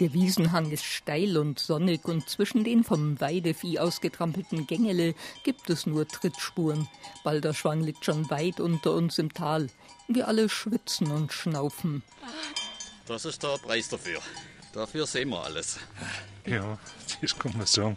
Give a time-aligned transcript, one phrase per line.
[0.00, 5.86] Der Wiesenhang ist steil und sonnig und zwischen den vom Weidevieh ausgetrampelten Gängele gibt es
[5.86, 6.88] nur Trittspuren.
[7.24, 9.68] Balderschwang liegt schon weit unter uns im Tal.
[10.06, 12.04] Wir alle schwitzen und schnaufen.
[13.06, 14.20] Das ist der Preis dafür.
[14.72, 15.80] Dafür sehen wir alles.
[16.46, 16.78] Ja,
[17.20, 17.96] das kann man sagen.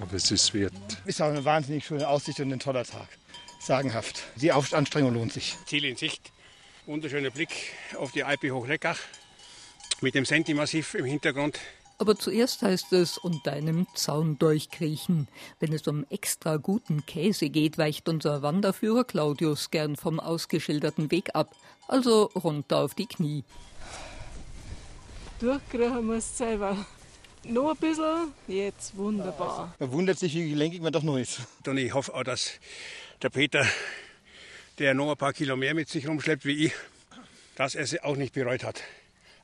[0.00, 0.72] Aber es ist wert.
[1.06, 3.08] Ist auch eine wahnsinnig schöne Aussicht und ein toller Tag.
[3.58, 4.22] Sagenhaft.
[4.36, 5.56] Die Anstrengung lohnt sich.
[5.66, 6.30] Ziel in Sicht.
[6.86, 7.50] Wunderschöner Blick
[7.96, 8.98] auf die Alpe Hochleckach
[10.00, 11.58] mit dem Sentimassiv im Hintergrund.
[12.00, 15.26] Aber zuerst heißt es unter einem Zaun durchkriechen.
[15.58, 21.34] Wenn es um extra guten Käse geht, weicht unser Wanderführer Claudius gern vom ausgeschilderten Weg
[21.34, 21.56] ab.
[21.88, 23.42] Also runter auf die Knie.
[25.40, 26.86] Durchkriegen muss selber.
[27.44, 29.74] Noch ein bisschen, jetzt wunderbar.
[29.78, 31.40] Man wundert sich, wie gelenkig man doch noch ist.
[31.66, 32.52] Und ich hoffe auch, dass
[33.22, 33.66] der Peter,
[34.78, 36.72] der noch ein paar Kilo mehr mit sich rumschleppt wie ich,
[37.56, 38.82] dass er sie auch nicht bereut hat.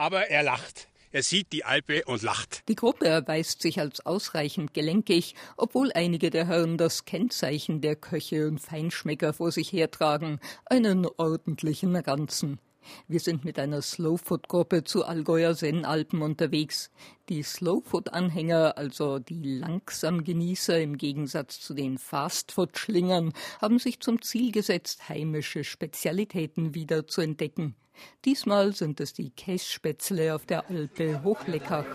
[0.00, 0.88] Aber er lacht.
[1.12, 2.66] Er sieht die Alpe und lacht.
[2.68, 8.48] Die Gruppe erweist sich als ausreichend gelenkig, obwohl einige der Herren das Kennzeichen der Köche
[8.48, 12.60] und Feinschmecker vor sich hertragen, einen ordentlichen Ranzen.
[13.08, 16.90] Wir sind mit einer Slowfood-Gruppe zu Allgäuer Sennalpen unterwegs.
[17.28, 25.10] Die Slowfood-Anhänger, also die Langsam-Genießer im Gegensatz zu den Fastfood-Schlingern, haben sich zum Ziel gesetzt,
[25.10, 27.76] heimische Spezialitäten wieder zu entdecken.
[28.24, 31.86] Diesmal sind es die Kässpätzle auf der Alpe Hochleckach.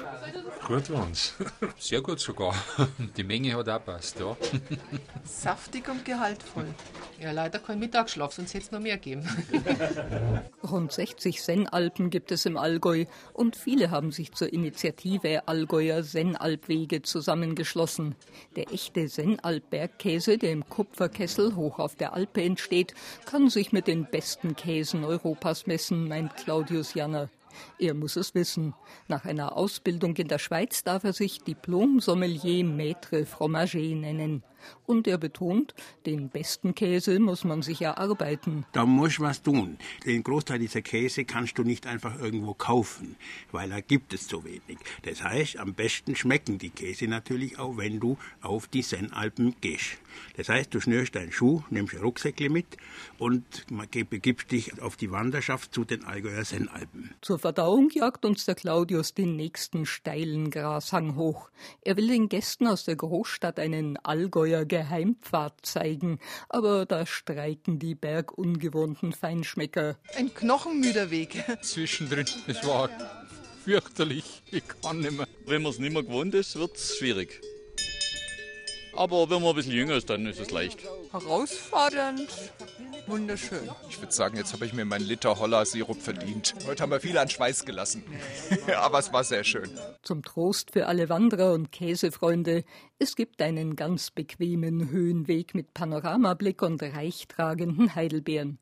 [0.68, 1.36] Gut waren's.
[1.78, 2.56] Sehr gut sogar.
[3.16, 4.36] Die Menge hat auch passt, ja.
[5.24, 6.74] Saftig und gehaltvoll.
[7.22, 9.28] Ja, leider kein Mittagsschlaf, sonst hätte es noch mehr geben.
[10.70, 17.04] Rund 60 Sennalpen gibt es im Allgäu und viele haben sich zur Initiative Allgäuer Sennalpwege
[17.04, 18.16] zusammengeschlossen.
[18.56, 22.96] Der echte Sennalp-Bergkäse, der im Kupferkessel hoch auf der Alpe entsteht,
[23.26, 27.30] kann sich mit den besten Käsen Europas messen, meint Claudius Janner.
[27.80, 28.74] Er muss es wissen.
[29.08, 34.44] Nach einer Ausbildung in der Schweiz darf er sich Diplom-Sommelier Maître Fromager nennen.
[34.86, 35.74] Und er betont,
[36.06, 38.66] den besten Käse muss man sich erarbeiten.
[38.72, 39.78] Da muss was tun.
[40.06, 43.16] Den Großteil dieser Käse kannst du nicht einfach irgendwo kaufen,
[43.52, 44.78] weil da gibt es zu wenig.
[45.04, 49.98] Das heißt, am besten schmecken die Käse natürlich auch, wenn du auf die Sennalpen gehst.
[50.38, 52.78] Das heißt, du schnürst deinen Schuh, nimmst ein Rucksäckchen mit
[53.18, 53.66] und
[54.10, 57.14] begibst dich auf die Wanderschaft zu den Allgäuer Sennalpen.
[57.22, 61.50] Zur Verdauung jagt uns der Claudius den nächsten steilen Grashang hoch.
[61.82, 67.96] Er will den Gästen aus der Großstadt einen Allgäuer Geheimpfad zeigen, aber da streiken die
[67.96, 69.98] bergungewohnten Feinschmecker.
[70.16, 71.44] Ein knochenmüder Weg.
[71.62, 72.90] Zwischendrin, es war
[73.66, 74.44] fürchterlich.
[74.52, 75.28] Ich kann nicht mehr.
[75.46, 77.42] Wenn man es nicht mehr gewohnt ist, wird es schwierig.
[78.96, 80.80] Aber wenn man ein bisschen jünger ist, dann ist es leicht.
[81.12, 82.30] Herausfordernd,
[83.08, 83.70] wunderschön.
[83.90, 86.56] Ich würde sagen, jetzt habe ich mir meinen Liter Holler-Sirup verdient.
[86.66, 88.04] Heute haben wir viel an Schweiß gelassen.
[88.78, 89.70] Aber es war sehr schön.
[90.02, 92.64] Zum Trost für alle Wanderer und Käsefreunde,
[93.00, 98.60] es gibt einen ganz bequemen Höhenweg mit Panoramablick und reichtragenden Heidelbeeren.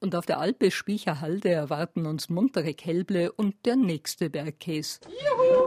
[0.00, 5.00] Und auf der Alpe Spiecherhalde erwarten uns muntere Kälble und der nächste Bergkäse.
[5.08, 5.63] Juhu!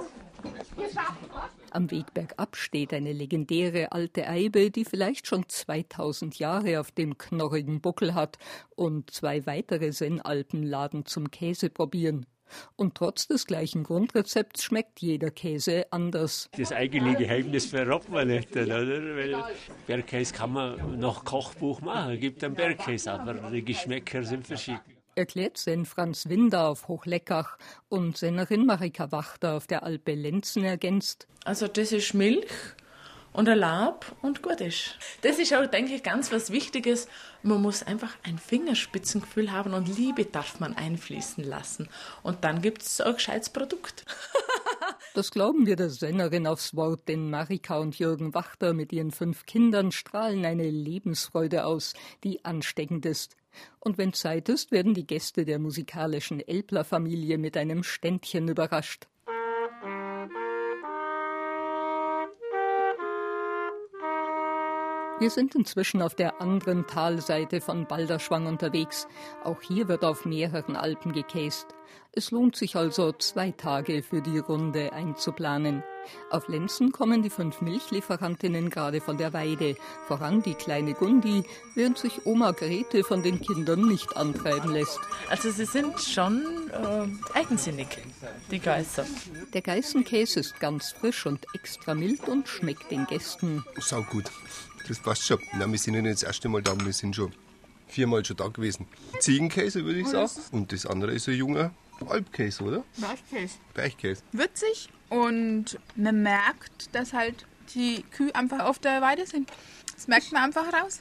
[1.72, 7.18] Am Weg bergab steht eine legendäre alte Eibe, die vielleicht schon 2000 Jahre auf dem
[7.18, 8.38] knorrigen Buckel hat
[8.76, 12.26] und zwei weitere Sennalpen laden zum Käse probieren.
[12.76, 16.50] Und trotz des gleichen Grundrezepts schmeckt jeder Käse anders.
[16.58, 18.88] Das eigene Geheimnis verraten wir nicht, oder?
[18.88, 19.36] Weil
[19.86, 25.58] Bergkäse kann man nach Kochbuch machen, gibt einen Bergkäse, aber die Geschmäcker sind verschieden erklärt
[25.58, 27.58] Sen Franz Winder auf Hochleckach
[27.90, 31.28] und Sennerin Marika Wachter auf der Alpe Lenzen ergänzt.
[31.44, 32.48] Also das ist Milch
[33.34, 34.98] und ein Lab und gut ist.
[35.22, 37.08] Das ist auch, denke ich, ganz was Wichtiges.
[37.44, 41.88] Man muss einfach ein Fingerspitzengefühl haben und Liebe darf man einfließen lassen.
[42.24, 44.06] Und dann gibt es ein gescheites Produkt.
[45.18, 49.48] Das glauben wir der Sennerin aufs Wort, denn Marika und Jürgen Wachter mit ihren fünf
[49.48, 53.36] Kindern strahlen eine Lebensfreude aus, die ansteckend ist.
[53.80, 59.08] Und wenn Zeit ist, werden die Gäste der musikalischen Elbler-Familie mit einem Ständchen überrascht.
[65.20, 69.08] Wir sind inzwischen auf der anderen Talseite von Balderschwang unterwegs.
[69.44, 71.74] Auch hier wird auf mehreren Alpen gekäst.
[72.12, 75.84] Es lohnt sich also, zwei Tage für die Runde einzuplanen.
[76.32, 79.76] Auf Lenzen kommen die fünf Milchlieferantinnen gerade von der Weide,
[80.08, 81.44] voran die kleine Gundi,
[81.76, 85.00] während sich Oma Grete von den Kindern nicht antreiben lässt.
[85.30, 87.88] Also sie sind schon äh, eigensinnig,
[88.52, 89.06] die Geißer.
[89.54, 93.64] Der Geißenkäse ist ganz frisch und extra mild und schmeckt den Gästen.
[93.80, 94.32] Sau gut.
[94.88, 95.40] Das passt schon.
[95.54, 97.34] Na, wir sind ja nicht das erste Mal da, wir sind schon
[97.88, 98.88] viermal schon da gewesen.
[99.20, 100.30] Ziegenkäse, würde ich sagen.
[100.52, 101.72] Und das andere ist ein junger
[102.08, 102.84] Alpkäse, oder?
[102.98, 103.56] Bergkäse.
[103.74, 104.22] Bergkäse.
[104.32, 109.52] Würzig und man merkt, dass halt die Kühe einfach auf der Weide sind.
[109.96, 111.00] Das merkt man einfach raus.